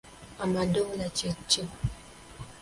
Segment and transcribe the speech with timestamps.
[0.43, 1.61] Amadola kye ki?